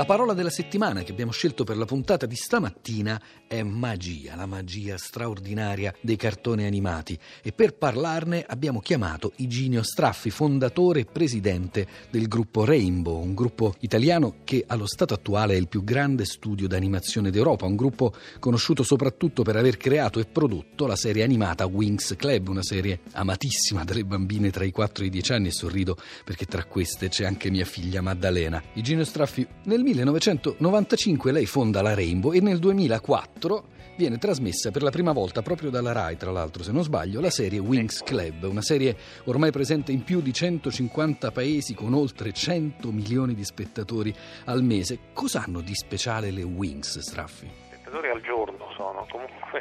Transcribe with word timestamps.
La 0.00 0.06
parola 0.06 0.32
della 0.32 0.48
settimana 0.48 1.02
che 1.02 1.12
abbiamo 1.12 1.30
scelto 1.30 1.62
per 1.62 1.76
la 1.76 1.84
puntata 1.84 2.24
di 2.24 2.34
stamattina 2.34 3.20
è 3.46 3.62
magia, 3.62 4.34
la 4.34 4.46
magia 4.46 4.96
straordinaria 4.96 5.94
dei 6.00 6.16
cartoni 6.16 6.64
animati 6.64 7.18
e 7.42 7.52
per 7.52 7.74
parlarne 7.74 8.42
abbiamo 8.48 8.80
chiamato 8.80 9.32
Iginio 9.36 9.82
Straffi, 9.82 10.30
fondatore 10.30 11.00
e 11.00 11.04
presidente 11.04 11.86
del 12.08 12.28
gruppo 12.28 12.64
Rainbow, 12.64 13.20
un 13.20 13.34
gruppo 13.34 13.74
italiano 13.80 14.36
che 14.42 14.64
allo 14.66 14.86
stato 14.86 15.12
attuale 15.12 15.52
è 15.52 15.58
il 15.58 15.68
più 15.68 15.84
grande 15.84 16.24
studio 16.24 16.66
d'animazione 16.66 17.30
d'Europa, 17.30 17.66
un 17.66 17.76
gruppo 17.76 18.14
conosciuto 18.38 18.82
soprattutto 18.82 19.42
per 19.42 19.56
aver 19.56 19.76
creato 19.76 20.18
e 20.18 20.24
prodotto 20.24 20.86
la 20.86 20.96
serie 20.96 21.24
animata 21.24 21.66
Wings 21.66 22.14
Club, 22.16 22.48
una 22.48 22.62
serie 22.62 23.00
amatissima 23.12 23.84
dalle 23.84 24.06
bambine 24.06 24.48
tra 24.48 24.64
i 24.64 24.70
4 24.70 25.04
e 25.04 25.08
i 25.08 25.10
10 25.10 25.32
anni 25.34 25.48
e 25.48 25.52
sorrido 25.52 25.98
perché 26.24 26.46
tra 26.46 26.64
queste 26.64 27.10
c'è 27.10 27.26
anche 27.26 27.50
mia 27.50 27.66
figlia 27.66 28.00
Maddalena. 28.00 28.62
Iginio 28.72 29.04
Straffi 29.04 29.46
nel 29.64 29.88
1995 29.90 31.32
lei 31.32 31.46
fonda 31.46 31.82
la 31.82 31.94
Rainbow 31.94 32.32
e 32.32 32.40
nel 32.40 32.60
2004 32.60 33.64
viene 33.96 34.18
trasmessa 34.18 34.70
per 34.70 34.82
la 34.82 34.90
prima 34.90 35.10
volta 35.10 35.42
proprio 35.42 35.68
dalla 35.68 35.90
RAI, 35.90 36.16
tra 36.16 36.30
l'altro 36.30 36.62
se 36.62 36.70
non 36.70 36.84
sbaglio, 36.84 37.20
la 37.20 37.28
serie 37.28 37.58
Wings 37.58 38.04
Club, 38.04 38.44
una 38.44 38.62
serie 38.62 38.96
ormai 39.24 39.50
presente 39.50 39.90
in 39.90 40.04
più 40.04 40.20
di 40.20 40.32
150 40.32 41.32
paesi 41.32 41.74
con 41.74 41.92
oltre 41.92 42.32
100 42.32 42.92
milioni 42.92 43.34
di 43.34 43.44
spettatori 43.44 44.14
al 44.44 44.62
mese. 44.62 44.98
Cosa 45.12 45.42
hanno 45.44 45.60
di 45.60 45.74
speciale 45.74 46.30
le 46.30 46.44
Wings, 46.44 47.00
Straffi? 47.00 47.50
Spettatori 47.66 48.10
al 48.10 48.20
giorno 48.22 48.66
sono 48.76 49.06
comunque... 49.10 49.60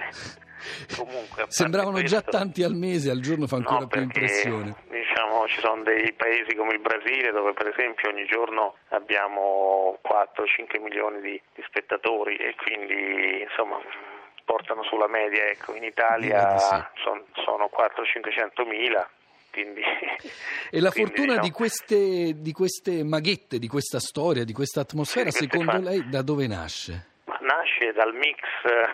comunque 0.96 1.46
Sembravano 1.48 1.98
questo, 1.98 2.16
già 2.16 2.22
tanti 2.22 2.62
al 2.62 2.76
mese, 2.76 3.10
al 3.10 3.22
giorno 3.22 3.48
fa 3.48 3.56
ancora 3.56 3.80
no, 3.80 3.88
più 3.88 4.02
impressione. 4.02 4.76
Diciamo, 5.20 5.48
ci 5.50 5.60
sono 5.60 5.84
dei 5.84 6.14
paesi 6.14 6.56
come 6.56 6.72
il 6.76 6.80
Brasile 6.80 7.32
dove 7.32 7.52
per 7.52 7.68
esempio 7.68 8.08
ogni 8.10 8.26
giorno 8.26 8.76
abbiamo 8.90 10.00
4-5 10.02 10.80
milioni 10.82 11.20
di, 11.20 11.42
di 11.54 11.62
spettatori 11.68 12.38
e 12.38 12.56
quindi 12.56 13.42
insomma 13.42 13.82
portano 14.46 14.82
sulla 14.84 15.10
media, 15.10 15.44
ecco, 15.48 15.76
in 15.76 15.84
Italia 15.84 16.58
sì. 16.58 17.02
son- 17.04 17.26
sono 17.44 17.70
400-500 17.70 18.66
mila. 18.66 19.10
Quindi, 19.52 19.82
E 20.72 20.80
la 20.80 20.90
quindi, 20.92 21.10
fortuna 21.12 21.38
diciamo, 21.40 21.48
di, 21.48 21.52
queste, 21.52 22.42
di 22.42 22.52
queste 22.54 23.04
maghette, 23.04 23.60
di 23.60 23.68
questa 23.68 24.00
storia, 24.00 24.46
di 24.46 24.54
questa 24.54 24.80
atmosfera, 24.82 25.32
secondo 25.32 25.72
fa- 25.72 25.80
lei 25.80 26.08
da 26.08 26.22
dove 26.22 26.48
nasce? 26.48 27.08
Ma 27.26 27.38
nasce 27.42 27.92
dal 27.92 28.14
mix 28.14 28.40
eh, 28.64 28.88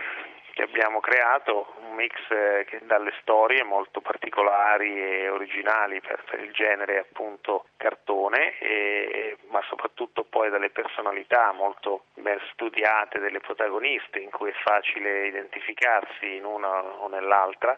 che 0.53 0.63
abbiamo 0.63 1.01
creato, 1.01 1.75
mix 1.95 2.13
eh, 2.29 2.65
che 2.67 2.81
dalle 2.83 3.13
storie 3.21 3.63
molto 3.63 4.01
particolari 4.01 5.01
e 5.01 5.29
originali 5.29 5.99
per, 6.01 6.21
il 6.39 6.51
genere 6.51 6.99
appunto 6.99 7.65
cartone, 7.77 8.57
e- 8.59 9.37
ma 9.49 9.61
soprattutto 9.67 10.23
poi 10.23 10.49
dalle 10.49 10.69
personalità 10.69 11.51
molto 11.53 12.05
ben 12.15 12.39
studiate 12.51 13.19
delle 13.19 13.39
protagoniste 13.39 14.19
in 14.19 14.29
cui 14.29 14.49
è 14.49 14.53
facile 14.63 15.27
identificarsi 15.27 16.35
in 16.35 16.45
una 16.45 16.81
o 16.83 17.07
nell'altra 17.07 17.75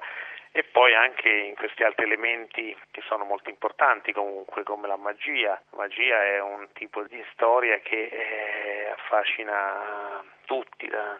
e 0.51 0.63
poi 0.63 0.95
anche 0.95 1.29
in 1.29 1.53
questi 1.55 1.83
altri 1.83 2.05
elementi 2.05 2.75
che 2.89 3.01
sono 3.05 3.25
molto 3.25 3.49
importanti 3.49 4.11
comunque 4.11 4.63
come 4.63 4.87
la 4.87 4.95
magia. 4.95 5.51
La 5.69 5.77
magia 5.77 6.23
è 6.23 6.41
un 6.41 6.67
tipo 6.73 7.03
di 7.03 7.23
storia 7.33 7.77
che 7.79 8.07
eh, 8.07 8.89
affascina 8.89 10.23
tutti, 10.45 10.87
da- 10.87 11.19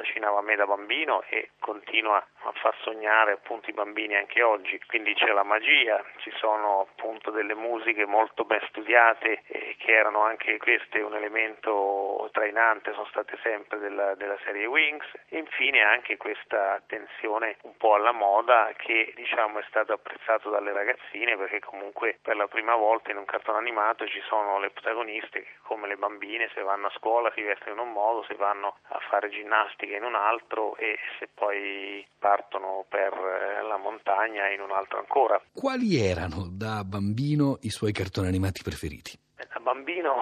affascinava 0.00 0.40
me 0.40 0.56
da 0.56 0.66
bambino 0.66 1.22
e 1.28 1.50
continua 1.58 2.24
a 2.42 2.52
far 2.52 2.74
sognare 2.80 3.32
appunto 3.32 3.68
i 3.68 3.74
bambini 3.74 4.16
anche 4.16 4.42
oggi. 4.42 4.80
Quindi 4.86 5.14
c'è 5.14 5.32
la 5.32 5.42
magia, 5.42 6.02
ci 6.18 6.32
sono 6.36 6.88
appunto 6.90 7.30
delle 7.30 7.54
musiche 7.54 8.06
molto 8.06 8.44
ben 8.44 8.60
studiate 8.68 9.42
e 9.46 9.76
che 9.78 9.92
erano 9.92 10.22
anche 10.22 10.56
queste 10.56 11.00
un 11.00 11.14
elemento 11.14 12.28
trainante, 12.32 12.92
sono 12.92 13.06
state 13.06 13.38
sempre 13.42 13.78
della, 13.78 14.14
della 14.14 14.38
serie 14.44 14.66
Wings. 14.66 15.06
E 15.28 15.38
infine 15.38 15.82
anche 15.82 16.16
questa 16.16 16.72
attenzione 16.72 17.56
un 17.62 17.76
po' 17.76 17.94
alla 17.94 18.12
moda 18.12 18.72
che 18.76 19.12
diciamo 19.14 19.58
è 19.58 19.64
stato 19.68 19.92
apprezzato 19.92 20.50
dalle 20.50 20.72
ragazzine 20.72 21.36
perché 21.36 21.60
comunque 21.60 22.18
per 22.22 22.36
la 22.36 22.46
prima 22.46 22.74
volta 22.74 23.10
in 23.10 23.18
un 23.18 23.24
cartone 23.24 23.58
animato 23.58 24.06
ci 24.06 24.20
sono 24.22 24.58
le 24.58 24.70
protagoniste 24.70 25.42
che 25.42 25.48
come 25.62 25.86
le 25.86 25.96
bambine 25.96 26.50
se 26.54 26.62
vanno 26.62 26.86
a 26.86 26.92
scuola 26.96 27.30
si 27.34 27.42
vestono 27.42 27.72
in 27.72 27.78
un 27.78 27.92
modo, 27.92 28.24
se 28.24 28.34
vanno 28.34 28.76
a 28.88 28.98
fare 29.08 29.28
ginnastica 29.28 29.89
in 29.96 30.04
un 30.04 30.14
altro 30.14 30.76
e 30.76 30.96
se 31.18 31.28
poi 31.32 32.06
partono 32.18 32.84
per 32.88 33.12
eh, 33.12 33.62
la 33.62 33.76
montagna 33.76 34.48
in 34.50 34.60
un 34.60 34.70
altro 34.70 34.98
ancora. 34.98 35.40
Quali 35.52 35.96
erano 35.96 36.48
da 36.50 36.84
bambino 36.84 37.58
i 37.62 37.70
suoi 37.70 37.92
cartoni 37.92 38.28
animati 38.28 38.62
preferiti? 38.62 39.18
Eh, 39.36 39.46
Da 39.52 39.60
bambino 39.60 40.14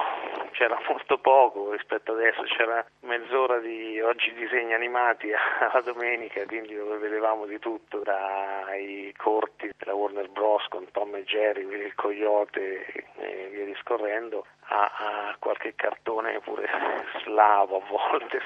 c'era 0.58 0.76
molto 0.88 1.18
poco 1.18 1.70
rispetto 1.70 2.12
adesso, 2.12 2.42
c'era 2.42 2.84
mezz'ora 3.02 3.60
di 3.60 4.00
oggi 4.00 4.32
disegni 4.34 4.74
animati 4.74 5.30
alla 5.32 5.80
domenica, 5.82 6.44
quindi 6.46 6.74
dove 6.74 6.98
vedevamo 6.98 7.46
di 7.46 7.60
tutto, 7.60 8.00
dai 8.00 9.14
corti 9.16 9.70
della 9.76 9.94
Warner 9.94 10.28
Bros. 10.30 10.66
con 10.68 10.90
Tom 10.90 11.14
e 11.14 11.22
Jerry, 11.22 11.62
Willy 11.62 11.84
il 11.84 11.94
Coyote 11.94 12.86
e 13.16 13.48
via 13.52 13.64
discorrendo, 13.66 14.46
a, 14.70 14.84
a 15.30 15.36
qualche 15.38 15.74
cartone 15.76 16.40
pure 16.40 16.66
slavo 17.24 17.76
a 17.76 17.86
volte 17.88 18.40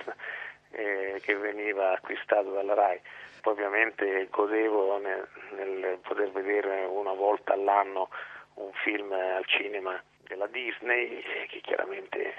eh, 0.73 1.21
che 1.23 1.37
veniva 1.37 1.93
acquistato 1.93 2.51
dalla 2.51 2.75
RAI. 2.75 3.01
Poi 3.41 3.53
ovviamente 3.53 4.29
godevo 4.31 4.99
nel, 4.99 5.27
nel 5.57 5.99
poter 6.07 6.31
vedere 6.31 6.85
una 6.85 7.13
volta 7.13 7.55
all'anno 7.55 8.09
un 8.55 8.71
film 8.85 9.13
al 9.13 9.45
cinema 9.47 10.01
della 10.27 10.47
Disney 10.47 11.21
eh, 11.21 11.47
che 11.49 11.61
chiaramente 11.61 12.35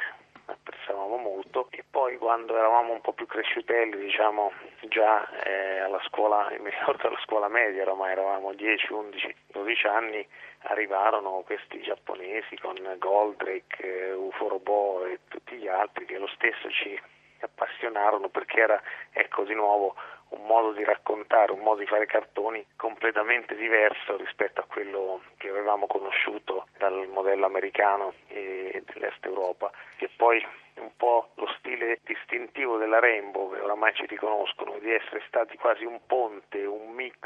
apprezzavamo 0.46 1.18
molto 1.18 1.68
e 1.72 1.84
poi 1.90 2.18
quando 2.18 2.56
eravamo 2.58 2.94
un 2.94 3.02
po' 3.02 3.14
più 3.14 3.26
cresciutelli 3.26 3.98
diciamo 3.98 4.52
già 4.90 5.26
eh, 5.44 5.80
alla 5.80 6.02
scuola 6.08 6.50
mi 6.60 6.70
ricordo 6.70 7.08
alla 7.08 7.20
scuola 7.24 7.48
media 7.48 7.84
ormai 7.90 8.12
eravamo 8.12 8.54
10, 8.54 8.92
11, 8.92 9.36
12 9.48 9.88
anni 9.88 10.28
arrivarono 10.64 11.44
questi 11.46 11.82
giapponesi 11.82 12.58
con 12.58 12.76
Goldrake, 12.98 13.84
eh, 13.84 14.14
UFO 14.14 14.48
Robot 14.50 15.08
e 15.08 15.20
tutti 15.28 15.56
gli 15.56 15.68
altri 15.68 16.06
che 16.06 16.18
lo 16.18 16.28
stesso 16.28 16.70
ci 16.70 17.00
appassionarono 17.46 18.30
perché 18.30 18.60
era 18.60 18.82
ecco 19.12 19.44
di 19.44 19.54
nuovo 19.54 19.96
un 20.30 20.46
modo 20.46 20.72
di 20.72 20.84
raccontare, 20.84 21.52
un 21.52 21.60
modo 21.60 21.80
di 21.80 21.86
fare 21.86 22.06
cartoni 22.06 22.66
completamente 22.76 23.56
diverso 23.56 24.18
rispetto 24.18 24.62
a 24.62 24.66
quello 24.66 25.22
che 25.38 25.50
avevamo 25.50 25.86
conosciuto 25.88 26.68
dal 26.78 27.08
modello 27.08 27.46
americano 27.46 28.14
e 28.28 28.84
dell'est 28.86 29.24
Europa, 29.26 29.72
che 29.98 30.10
poi 30.16 30.44
un 30.76 30.90
po' 30.98 31.30
lo 31.36 31.48
stile 31.84 32.00
distintivo 32.06 32.78
della 32.78 33.00
Rainbow, 33.00 33.52
che 33.52 33.60
oramai 33.60 33.94
ci 33.94 34.06
riconoscono, 34.08 34.80
di 34.80 34.92
essere 34.92 35.22
stati 35.28 35.58
quasi 35.58 35.84
un 35.84 36.00
ponte, 36.08 36.64
un 36.66 36.94
mix, 36.94 37.18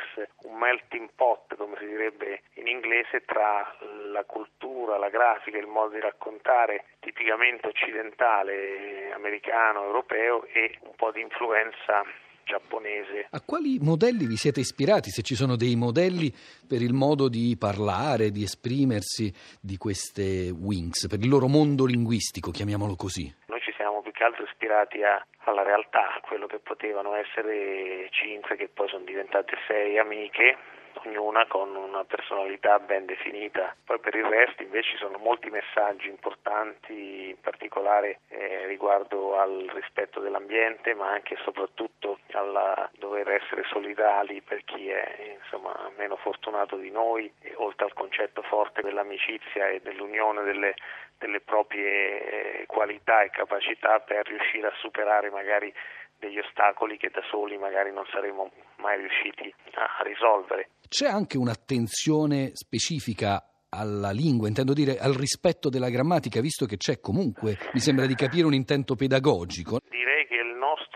un 0.43 0.57
melting 0.57 1.09
pot, 1.15 1.55
come 1.55 1.75
si 1.79 1.85
direbbe 1.85 2.41
in 2.55 2.67
inglese, 2.67 3.23
tra 3.25 3.75
la 4.11 4.23
cultura, 4.25 4.97
la 4.97 5.09
grafica, 5.09 5.57
il 5.57 5.67
modo 5.67 5.93
di 5.93 5.99
raccontare 5.99 6.85
tipicamente 6.99 7.67
occidentale, 7.67 9.11
americano, 9.13 9.83
europeo 9.85 10.45
e 10.45 10.77
un 10.81 10.95
po' 10.95 11.11
di 11.11 11.21
influenza 11.21 12.03
giapponese. 12.43 13.27
A 13.31 13.41
quali 13.41 13.77
modelli 13.79 14.25
vi 14.25 14.37
siete 14.37 14.61
ispirati? 14.61 15.09
Se 15.09 15.21
ci 15.21 15.35
sono 15.35 15.57
dei 15.57 15.75
modelli 15.75 16.33
per 16.65 16.81
il 16.81 16.93
modo 16.93 17.27
di 17.27 17.55
parlare, 17.59 18.31
di 18.31 18.43
esprimersi 18.43 19.31
di 19.59 19.77
queste 19.77 20.49
Wings, 20.49 21.07
per 21.07 21.19
il 21.19 21.27
loro 21.27 21.47
mondo 21.47 21.85
linguistico, 21.85 22.51
chiamiamolo 22.51 22.95
così. 22.95 23.31
Noi 23.47 23.59
ci 23.61 23.73
siamo 23.75 24.01
più 24.01 24.06
che 24.17 24.23
altro 24.23 24.43
ispirati 24.45 25.03
a, 25.03 25.23
alla 25.43 25.61
realtà, 25.61 26.15
a 26.15 26.19
quello 26.21 26.47
che 26.47 26.57
potevano 26.57 27.13
essere 27.13 28.09
cinque 28.09 28.55
che 28.55 28.67
poi 28.67 28.87
sono 28.89 29.03
diventate 29.03 29.55
sei 29.67 29.99
amiche 29.99 30.57
ognuna 31.05 31.45
con 31.45 31.75
una 31.75 32.03
personalità 32.03 32.79
ben 32.79 33.05
definita. 33.05 33.75
Poi 33.85 33.99
per 33.99 34.15
il 34.15 34.25
resto 34.25 34.63
invece 34.63 34.89
ci 34.89 34.97
sono 34.97 35.19
molti 35.19 35.51
messaggi 35.51 36.09
importanti, 36.09 37.29
in 37.29 37.39
particolare 37.39 38.21
eh, 38.29 38.65
riguardo 38.65 39.37
al 39.37 39.69
rispetto 39.71 40.19
dell'ambiente, 40.19 40.95
ma 40.95 41.09
anche 41.11 41.35
e 41.35 41.37
soprattutto 41.43 42.06
al 42.37 42.89
dover 42.97 43.27
essere 43.29 43.63
solidali 43.69 44.41
per 44.41 44.63
chi 44.63 44.89
è 44.89 45.37
insomma, 45.41 45.73
meno 45.97 46.15
fortunato 46.17 46.77
di 46.77 46.91
noi, 46.91 47.31
oltre 47.55 47.85
al 47.85 47.93
concetto 47.93 48.41
forte 48.43 48.81
dell'amicizia 48.81 49.69
e 49.69 49.81
dell'unione 49.81 50.43
delle, 50.43 50.75
delle 51.17 51.41
proprie 51.41 52.65
qualità 52.67 53.23
e 53.23 53.29
capacità 53.29 53.99
per 53.99 54.27
riuscire 54.27 54.67
a 54.67 54.73
superare 54.79 55.29
magari 55.29 55.73
degli 56.19 56.39
ostacoli 56.39 56.97
che 56.97 57.09
da 57.09 57.21
soli 57.29 57.57
magari 57.57 57.91
non 57.91 58.05
saremmo 58.11 58.51
mai 58.77 58.97
riusciti 58.97 59.53
a 59.73 60.03
risolvere. 60.03 60.69
C'è 60.87 61.07
anche 61.07 61.37
un'attenzione 61.37 62.51
specifica 62.53 63.43
alla 63.69 64.11
lingua, 64.11 64.47
intendo 64.47 64.73
dire 64.73 64.97
al 64.97 65.13
rispetto 65.13 65.69
della 65.69 65.89
grammatica, 65.89 66.39
visto 66.39 66.65
che 66.65 66.77
c'è 66.77 66.99
comunque, 66.99 67.57
mi 67.73 67.79
sembra 67.79 68.05
di 68.05 68.15
capire, 68.15 68.45
un 68.45 68.53
intento 68.53 68.95
pedagogico. 68.95 69.79
Direi 69.89 70.16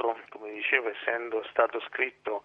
nostro, 0.02 0.18
come 0.30 0.52
dicevo, 0.52 0.90
essendo 0.90 1.44
stato 1.50 1.80
scritto 1.82 2.44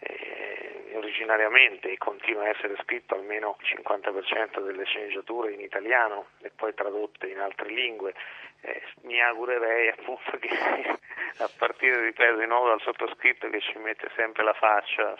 eh, 0.00 0.92
originariamente 0.94 1.90
e 1.90 1.98
continua 1.98 2.44
a 2.44 2.48
essere 2.48 2.76
scritto 2.82 3.14
almeno 3.14 3.56
il 3.60 3.78
50% 3.84 4.64
delle 4.64 4.84
sceneggiature 4.84 5.52
in 5.52 5.60
italiano 5.60 6.28
e 6.42 6.50
poi 6.54 6.74
tradotte 6.74 7.28
in 7.28 7.38
altre 7.38 7.68
lingue, 7.70 8.14
eh, 8.60 8.82
mi 9.02 9.20
augurerei 9.20 9.88
appunto 9.88 10.36
che 10.38 10.48
a 11.38 11.50
partire 11.56 12.02
ripeto 12.02 12.38
di 12.38 12.46
nuovo 12.46 12.68
dal 12.68 12.80
sottoscritto 12.80 13.48
che 13.48 13.60
ci 13.60 13.78
mette 13.78 14.10
sempre 14.16 14.42
la 14.42 14.54
faccia 14.54 15.16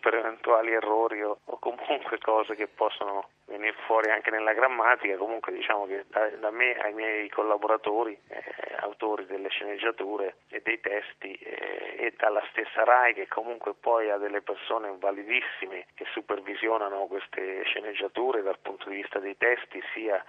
per 0.00 0.14
eventuali 0.14 0.72
errori 0.72 1.22
o, 1.22 1.38
o 1.42 1.58
comunque 1.58 2.18
cose 2.18 2.54
che 2.54 2.66
possono 2.66 3.30
venire 3.46 3.74
fuori 3.86 4.10
anche 4.10 4.30
nella 4.30 4.52
grammatica, 4.52 5.16
comunque 5.16 5.52
diciamo 5.52 5.86
che 5.86 6.04
da, 6.08 6.28
da 6.28 6.50
me 6.50 6.76
ai 6.78 6.92
miei 6.92 7.28
collaboratori, 7.30 8.18
eh, 8.28 8.67
autori 8.80 9.26
delle 9.26 9.48
sceneggiature 9.48 10.38
e 10.48 10.60
dei 10.62 10.80
testi 10.80 11.34
eh, 11.34 11.96
e 11.98 12.14
dalla 12.16 12.42
stessa 12.50 12.84
RAI 12.84 13.14
che 13.14 13.28
comunque 13.28 13.74
poi 13.74 14.10
ha 14.10 14.18
delle 14.18 14.42
persone 14.42 14.94
validissime 14.98 15.86
che 15.94 16.04
supervisionano 16.12 17.06
queste 17.06 17.62
sceneggiature 17.64 18.42
dal 18.42 18.58
punto 18.60 18.88
di 18.88 18.96
vista 18.96 19.18
dei 19.18 19.36
testi 19.36 19.82
sia 19.94 20.24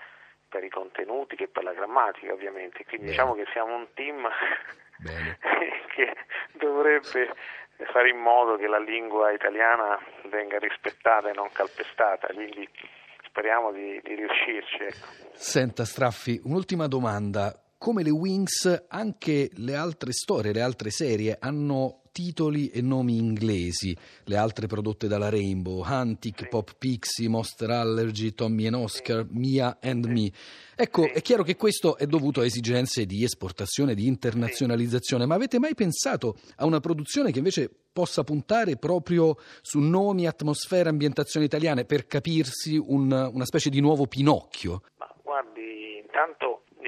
per 0.48 0.64
i 0.64 0.70
contenuti 0.70 1.36
che 1.36 1.48
per 1.48 1.64
la 1.64 1.74
grammatica 1.74 2.34
ovviamente, 2.34 2.84
quindi 2.86 3.06
Bene. 3.06 3.12
diciamo 3.12 3.34
che 3.36 3.46
siamo 3.52 3.76
un 3.76 3.88
team 3.94 4.28
che 5.94 6.16
dovrebbe 6.54 7.36
fare 7.92 8.10
in 8.10 8.18
modo 8.18 8.58
che 8.58 8.68
la 8.68 8.80
lingua 8.80 9.32
italiana 9.32 9.98
venga 10.26 10.58
rispettata 10.58 11.30
e 11.30 11.34
non 11.34 11.50
calpestata, 11.52 12.28
quindi 12.34 12.68
speriamo 13.24 13.72
di, 13.72 14.02
di 14.04 14.16
riuscirci. 14.16 14.84
Ecco. 14.84 15.08
Senta 15.34 15.86
Straffi, 15.86 16.42
un'ultima 16.44 16.88
domanda. 16.88 17.54
Come 17.80 18.04
le 18.04 18.10
Wings, 18.10 18.88
anche 18.90 19.50
le 19.54 19.74
altre 19.74 20.12
storie, 20.12 20.52
le 20.52 20.60
altre 20.60 20.90
serie 20.90 21.38
hanno 21.40 22.02
titoli 22.12 22.68
e 22.68 22.82
nomi 22.82 23.16
inglesi, 23.16 23.96
le 24.26 24.36
altre 24.36 24.68
prodotte 24.68 25.08
dalla 25.08 25.30
Rainbow, 25.30 25.82
Huntic, 25.88 26.40
sì. 26.42 26.48
Pop 26.50 26.76
Pixie, 26.78 27.30
Monster 27.30 27.70
Allergy, 27.70 28.34
Tommy 28.34 28.66
and 28.68 28.76
Oscar, 28.76 29.26
sì. 29.26 29.38
Mia 29.38 29.78
and 29.82 30.06
sì. 30.08 30.12
Me. 30.12 30.32
Ecco, 30.76 31.10
è 31.10 31.22
chiaro 31.22 31.44
che 31.44 31.56
questo 31.56 31.96
è 31.98 32.06
dovuto 32.06 32.42
a 32.42 32.46
esigenze 32.46 33.06
di 33.06 33.24
esportazione, 33.24 33.96
di 33.96 34.08
internazionalizzazione, 34.08 35.26
ma 35.26 35.36
avete 35.36 35.58
mai 35.58 35.74
pensato 35.74 36.36
a 36.58 36.66
una 36.66 36.82
produzione 36.82 37.32
che 37.32 37.38
invece 37.38 37.72
possa 37.94 38.26
puntare 38.26 38.76
proprio 38.76 39.38
su 39.62 39.80
nomi, 39.80 40.28
atmosfere, 40.28 40.90
ambientazioni 40.90 41.46
italiane 41.46 41.86
per 41.86 42.08
capirsi 42.08 42.76
un, 42.76 43.10
una 43.34 43.46
specie 43.46 43.70
di 43.70 43.80
nuovo 43.80 44.06
Pinocchio? 44.06 44.82
Ma 44.98 45.09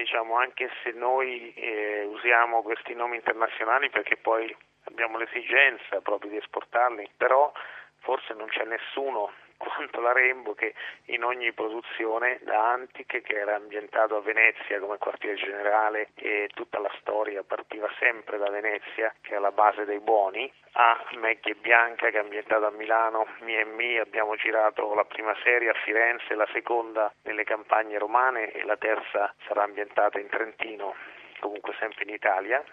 diciamo 0.02 0.36
anche 0.36 0.68
se 0.82 0.90
noi 0.90 1.52
eh, 1.54 2.04
usiamo 2.04 2.62
questi 2.62 2.94
nomi 2.94 3.16
internazionali 3.16 3.88
perché 3.88 4.16
poi 4.16 4.54
abbiamo 4.84 5.16
l'esigenza 5.16 6.00
proprio 6.00 6.30
di 6.30 6.38
esportarli, 6.38 7.08
però 7.16 7.52
forse 8.00 8.34
non 8.34 8.48
c'è 8.48 8.64
nessuno 8.64 9.30
quanto 9.62 10.00
la 10.00 10.12
Rainbow 10.12 10.54
che 10.54 10.74
in 11.06 11.22
ogni 11.22 11.52
produzione 11.52 12.40
da 12.42 12.72
Antic 12.72 13.22
che 13.22 13.34
era 13.34 13.54
ambientato 13.54 14.16
a 14.16 14.20
Venezia 14.20 14.80
come 14.80 14.98
quartiere 14.98 15.36
generale 15.36 16.10
e 16.14 16.48
tutta 16.52 16.78
la 16.80 16.90
storia 17.00 17.42
partiva 17.44 17.88
sempre 17.98 18.38
da 18.38 18.50
Venezia 18.50 19.14
che 19.20 19.36
è 19.36 19.38
la 19.38 19.52
base 19.52 19.84
dei 19.84 20.00
buoni 20.00 20.52
a 20.72 21.04
Maggie 21.18 21.50
e 21.50 21.54
Bianca 21.54 22.10
che 22.10 22.16
è 22.16 22.20
ambientato 22.20 22.66
a 22.66 22.70
Milano. 22.70 23.26
Mi 23.40 23.56
e 23.56 23.64
Mi 23.64 23.98
abbiamo 23.98 24.34
girato 24.36 24.94
la 24.94 25.04
prima 25.04 25.34
serie 25.42 25.70
a 25.70 25.74
Firenze 25.84 26.34
la 26.34 26.48
seconda 26.52 27.12
nelle 27.22 27.44
campagne 27.44 27.98
romane 27.98 28.50
e 28.50 28.64
la 28.64 28.76
terza 28.76 29.32
sarà 29.46 29.62
ambientata 29.62 30.18
in 30.18 30.28
Trentino 30.28 30.94
comunque 31.40 31.74
sempre 31.78 32.04
in 32.04 32.10
Italia. 32.10 32.64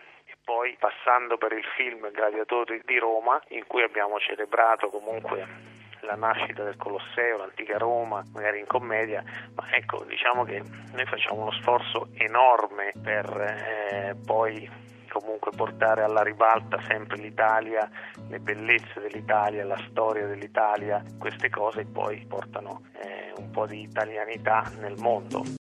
Poi 0.43 0.75
passando 0.79 1.37
per 1.37 1.51
il 1.51 1.65
film 1.75 2.09
Gladiatori 2.11 2.81
di 2.85 2.97
Roma, 2.97 3.39
in 3.49 3.67
cui 3.67 3.83
abbiamo 3.83 4.19
celebrato 4.19 4.89
comunque 4.89 5.68
la 6.01 6.15
nascita 6.15 6.63
del 6.63 6.77
Colosseo, 6.77 7.37
l'antica 7.37 7.77
Roma, 7.77 8.23
magari 8.33 8.59
in 8.59 8.65
commedia, 8.67 9.23
ma 9.55 9.65
ecco, 9.71 10.03
diciamo 10.05 10.43
che 10.43 10.61
noi 10.93 11.05
facciamo 11.05 11.41
uno 11.41 11.51
sforzo 11.51 12.09
enorme 12.13 12.93
per 13.01 13.25
eh, 13.41 14.15
poi 14.25 14.87
comunque 15.09 15.51
portare 15.55 16.03
alla 16.03 16.21
ribalta 16.21 16.79
sempre 16.87 17.17
l'Italia, 17.17 17.89
le 18.29 18.39
bellezze 18.39 18.99
dell'Italia, 18.99 19.65
la 19.65 19.79
storia 19.89 20.27
dell'Italia, 20.27 21.03
queste 21.17 21.49
cose 21.49 21.85
poi 21.85 22.25
portano 22.27 22.83
eh, 23.01 23.33
un 23.37 23.49
po' 23.49 23.65
di 23.65 23.81
italianità 23.81 24.71
nel 24.79 24.95
mondo. 24.97 25.43